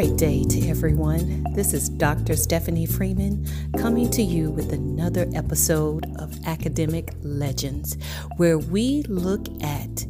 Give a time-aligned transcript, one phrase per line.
[0.00, 1.44] Great day to everyone.
[1.52, 2.34] This is Dr.
[2.34, 3.46] Stephanie Freeman
[3.76, 7.98] coming to you with another episode of Academic Legends,
[8.38, 10.06] where we look at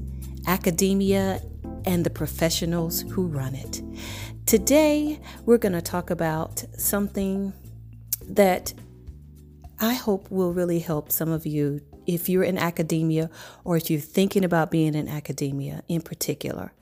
[0.46, 1.42] academia
[1.87, 3.83] and the professionals who run it.
[4.47, 7.52] Today, we're going to talk about something
[8.28, 8.72] that
[9.80, 11.80] I hope will really help some of you
[12.14, 13.30] if you're in academia
[13.64, 16.73] or if you're thinking about being in academia in particular.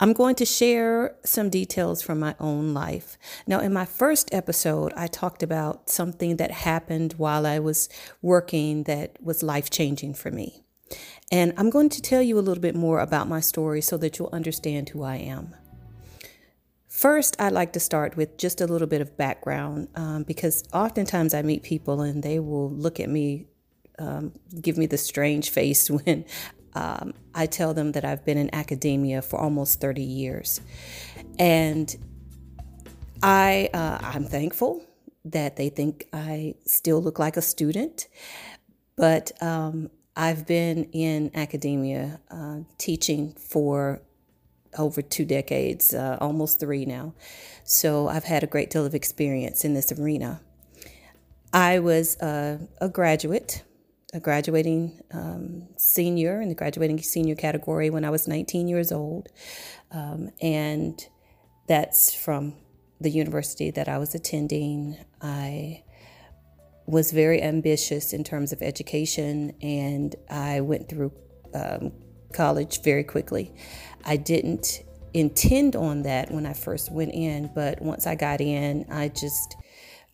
[0.00, 3.16] I'm going to share some details from my own life.
[3.46, 7.88] Now, in my first episode, I talked about something that happened while I was
[8.20, 10.64] working that was life changing for me.
[11.30, 14.18] And I'm going to tell you a little bit more about my story so that
[14.18, 15.54] you'll understand who I am.
[16.88, 21.34] First, I'd like to start with just a little bit of background um, because oftentimes
[21.34, 23.46] I meet people and they will look at me
[23.98, 26.24] um, give me the strange face when
[26.74, 30.60] um, I tell them that I've been in academia for almost 30 years.
[31.38, 31.94] And
[33.22, 34.84] I, uh, I'm thankful
[35.24, 38.08] that they think I still look like a student,
[38.96, 44.02] but um, I've been in academia uh, teaching for
[44.76, 47.14] over two decades, uh, almost three now.
[47.62, 50.40] So I've had a great deal of experience in this arena.
[51.52, 53.62] I was uh, a graduate
[54.14, 59.28] a graduating um, senior in the graduating senior category when I was 19 years old.
[59.90, 61.04] Um, and
[61.66, 62.54] that's from
[63.00, 64.96] the university that I was attending.
[65.20, 65.82] I
[66.86, 71.12] was very ambitious in terms of education and I went through
[71.52, 71.92] um,
[72.32, 73.52] college very quickly.
[74.04, 78.86] I didn't intend on that when I first went in, but once I got in,
[78.90, 79.56] I just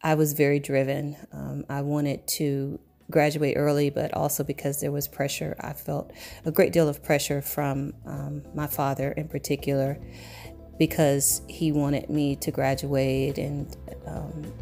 [0.02, 1.16] I was very driven.
[1.32, 5.56] Um, I wanted to graduate early, but also because there was pressure.
[5.60, 6.12] I felt
[6.44, 9.98] a great deal of pressure from um, my father in particular
[10.78, 13.76] because he wanted me to graduate and
[14.06, 14.52] um,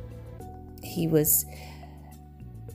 [0.83, 1.45] he was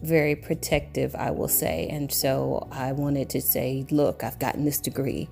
[0.02, 1.88] very protective, I will say.
[1.90, 5.30] And so I wanted to say, look, I've gotten this degree.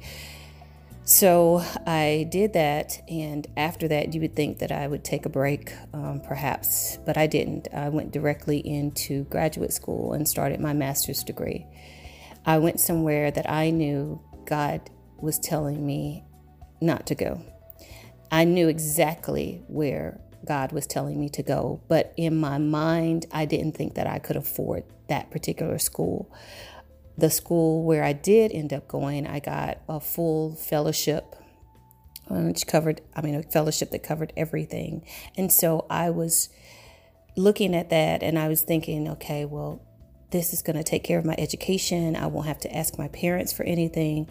[1.12, 5.30] So I did that, and after that, you would think that I would take a
[5.30, 7.68] break, um, perhaps, but I didn't.
[7.74, 11.68] I went directly into graduate school and started my master's degree.
[12.46, 14.90] I went somewhere that I knew God
[15.20, 16.24] was telling me
[16.80, 17.42] not to go.
[18.32, 23.44] I knew exactly where God was telling me to go, but in my mind, I
[23.44, 26.34] didn't think that I could afford that particular school
[27.18, 31.36] the school where I did end up going, I got a full fellowship,
[32.30, 35.06] um, which covered, I mean, a fellowship that covered everything.
[35.38, 36.50] And so I was
[37.36, 39.82] looking at that and I was thinking, okay, well,
[40.32, 42.16] this is going to take care of my education.
[42.16, 44.30] I won't have to ask my parents for anything.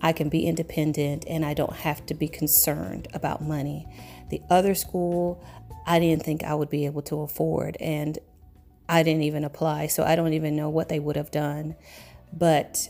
[0.00, 3.86] I can be independent and I don't have to be concerned about money.
[4.30, 5.44] The other school,
[5.86, 7.76] I didn't think I would be able to afford.
[7.78, 8.18] And
[8.88, 11.74] I didn't even apply, so I don't even know what they would have done.
[12.36, 12.88] But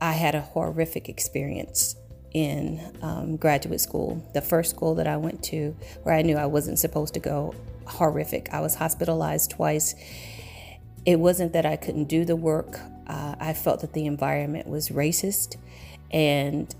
[0.00, 1.96] I had a horrific experience
[2.32, 4.22] in um, graduate school.
[4.34, 7.54] The first school that I went to, where I knew I wasn't supposed to go,
[7.86, 8.48] horrific.
[8.52, 9.94] I was hospitalized twice.
[11.06, 14.88] It wasn't that I couldn't do the work, uh, I felt that the environment was
[14.88, 15.56] racist
[16.10, 16.74] and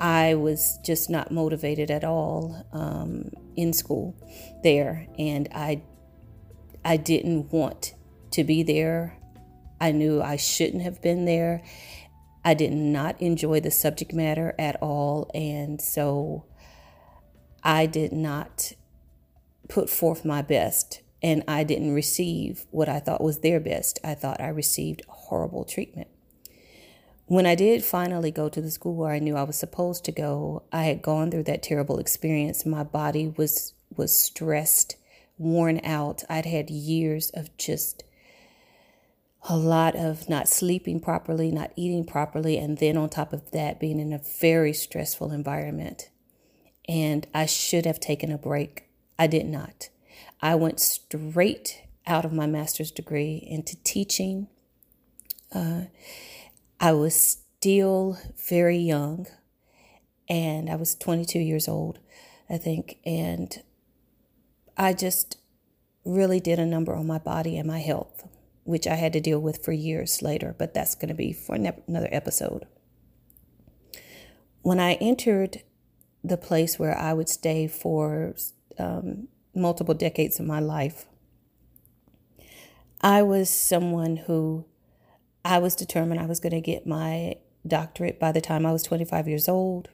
[0.00, 4.14] I was just not motivated at all um, in school
[4.62, 5.06] there.
[5.18, 5.82] And I,
[6.84, 7.94] I didn't want
[8.32, 9.16] to be there.
[9.84, 11.62] I knew I shouldn't have been there.
[12.42, 15.30] I did not enjoy the subject matter at all.
[15.34, 16.46] And so
[17.62, 18.72] I did not
[19.68, 21.02] put forth my best.
[21.22, 23.98] And I didn't receive what I thought was their best.
[24.02, 26.08] I thought I received horrible treatment.
[27.26, 30.12] When I did finally go to the school where I knew I was supposed to
[30.12, 32.64] go, I had gone through that terrible experience.
[32.64, 34.96] My body was was stressed,
[35.36, 36.24] worn out.
[36.30, 38.02] I'd had years of just
[39.46, 43.78] a lot of not sleeping properly, not eating properly, and then on top of that,
[43.78, 46.08] being in a very stressful environment.
[46.88, 48.84] And I should have taken a break.
[49.18, 49.90] I did not.
[50.40, 54.48] I went straight out of my master's degree into teaching.
[55.54, 55.82] Uh,
[56.80, 58.18] I was still
[58.48, 59.26] very young,
[60.28, 61.98] and I was 22 years old,
[62.48, 62.98] I think.
[63.04, 63.62] And
[64.76, 65.36] I just
[66.04, 68.26] really did a number on my body and my health
[68.64, 71.54] which I had to deal with for years later, but that's going to be for
[71.54, 72.66] another episode.
[74.62, 75.62] When I entered
[76.22, 78.34] the place where I would stay for
[78.78, 81.04] um, multiple decades of my life,
[83.02, 84.64] I was someone who
[85.44, 87.36] I was determined I was going to get my
[87.66, 89.90] doctorate by the time I was 25 years old.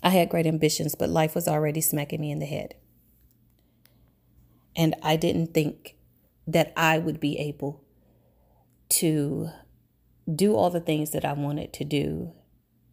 [0.00, 2.74] I had great ambitions, but life was already smacking me in the head.
[4.76, 5.96] And I didn't think
[6.48, 7.84] that I would be able
[8.88, 9.50] to
[10.34, 12.32] do all the things that I wanted to do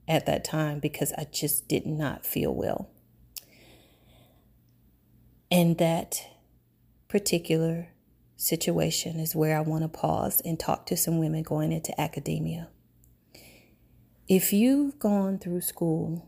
[0.07, 2.89] at that time because I just did not feel well.
[5.49, 6.19] And that
[7.07, 7.89] particular
[8.35, 12.67] situation is where I want to pause and talk to some women going into academia.
[14.27, 16.27] If you've gone through school,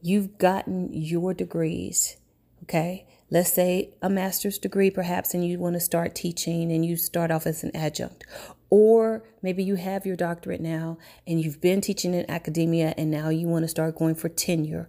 [0.00, 2.18] you've gotten your degrees,
[2.66, 3.06] okay?
[3.30, 7.30] Let's say a master's degree, perhaps, and you want to start teaching and you start
[7.30, 8.24] off as an adjunct.
[8.70, 13.28] Or maybe you have your doctorate now and you've been teaching in academia and now
[13.28, 14.88] you want to start going for tenure.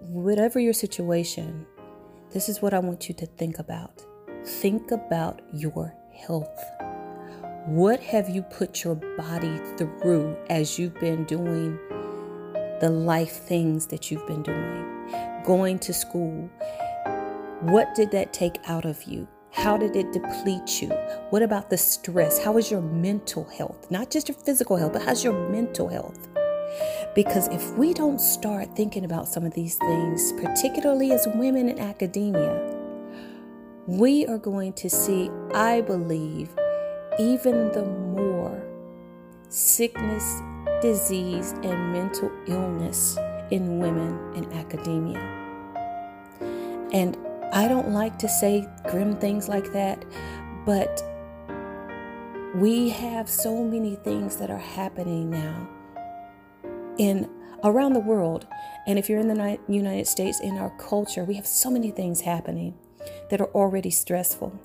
[0.00, 1.66] Whatever your situation,
[2.32, 4.02] this is what I want you to think about.
[4.44, 6.64] Think about your health.
[7.66, 11.78] What have you put your body through as you've been doing
[12.80, 14.97] the life things that you've been doing?
[15.48, 16.50] Going to school.
[17.62, 19.26] What did that take out of you?
[19.50, 20.90] How did it deplete you?
[21.30, 22.38] What about the stress?
[22.38, 23.90] How is your mental health?
[23.90, 26.28] Not just your physical health, but how's your mental health?
[27.14, 31.78] Because if we don't start thinking about some of these things, particularly as women in
[31.78, 32.76] academia,
[33.86, 36.50] we are going to see, I believe,
[37.18, 38.62] even the more
[39.48, 40.42] sickness,
[40.82, 43.16] disease, and mental illness
[43.50, 45.37] in women in academia.
[46.92, 47.16] And
[47.52, 50.04] I don't like to say grim things like that,
[50.64, 51.02] but
[52.54, 55.68] we have so many things that are happening now
[56.98, 57.30] in
[57.64, 58.46] around the world.
[58.86, 62.22] And if you're in the United States, in our culture, we have so many things
[62.22, 62.74] happening
[63.30, 64.58] that are already stressful.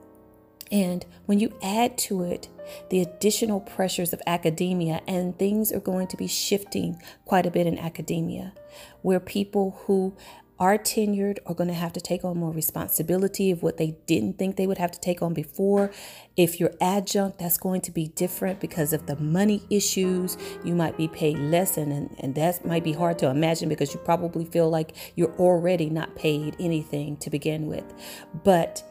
[0.72, 2.48] And when you add to it
[2.90, 7.68] the additional pressures of academia, and things are going to be shifting quite a bit
[7.68, 8.54] in academia,
[9.02, 10.16] where people who
[10.60, 14.38] are tenured are going to have to take on more responsibility of what they didn't
[14.38, 15.92] think they would have to take on before.
[16.38, 20.38] If you're adjunct, that's going to be different because of the money issues.
[20.64, 24.00] You might be paid less, and, and, that might be hard to imagine because you
[24.00, 27.86] probably feel like you're already not paid anything to begin with.
[28.44, 28.84] But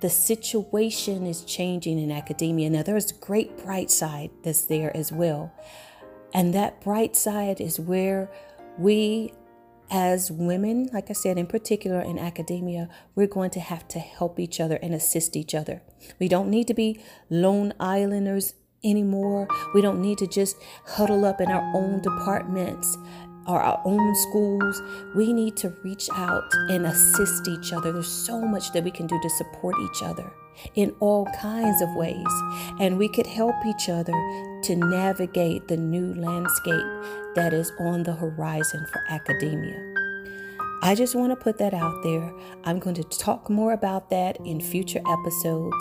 [0.00, 2.70] the situation is changing in academia.
[2.70, 5.52] Now, there's a great bright side that's there as well.
[6.32, 8.30] And that bright side is where
[8.78, 9.32] we
[9.90, 14.38] as women, like I said, in particular in academia, we're going to have to help
[14.38, 15.82] each other and assist each other.
[16.18, 17.00] We don't need to be
[17.30, 18.54] lone islanders
[18.84, 19.48] anymore.
[19.74, 20.56] We don't need to just
[20.86, 22.96] huddle up in our own departments
[23.46, 24.82] or our own schools.
[25.16, 27.92] We need to reach out and assist each other.
[27.92, 30.30] There's so much that we can do to support each other
[30.74, 32.26] in all kinds of ways.
[32.78, 34.12] And we could help each other
[34.64, 36.84] to navigate the new landscape
[37.38, 39.94] that is on the horizon for academia.
[40.82, 42.34] I just want to put that out there.
[42.64, 45.76] I'm going to talk more about that in future episodes,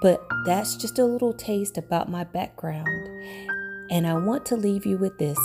[0.00, 2.88] but that's just a little taste about my background.
[3.90, 5.38] And I want to leave you with this.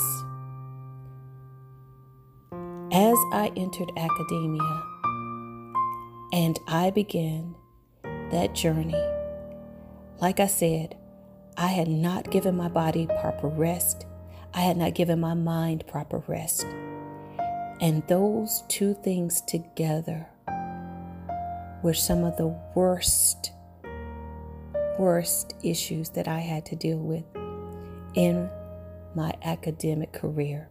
[2.94, 4.84] As I entered academia
[6.31, 7.53] and I began
[8.31, 8.96] that journey,
[10.22, 10.96] like I said,
[11.57, 14.05] I had not given my body proper rest.
[14.54, 16.66] I had not given my mind proper rest.
[17.80, 20.27] And those two things together
[21.84, 23.51] were some of the worst,
[24.98, 27.24] worst issues that I had to deal with
[28.16, 28.50] in
[29.13, 30.70] my academic career.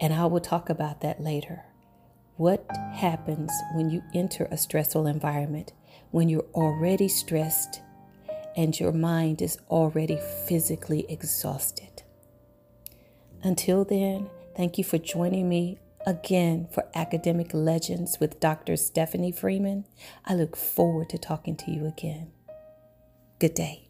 [0.00, 1.64] And I will talk about that later.
[2.36, 5.72] What happens when you enter a stressful environment,
[6.10, 7.80] when you're already stressed
[8.56, 12.02] and your mind is already physically exhausted.
[13.42, 18.76] Until then, thank you for joining me again for Academic Legends with Dr.
[18.76, 19.86] Stephanie Freeman.
[20.24, 22.32] I look forward to talking to you again.
[23.38, 23.88] Good day.